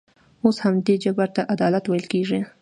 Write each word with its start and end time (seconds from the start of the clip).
اوس 0.43 0.57
همدې 0.65 0.95
جبر 1.03 1.29
ته 1.35 1.41
عدالت 1.53 1.83
ویل 1.87 2.05
کېږي. 2.13 2.39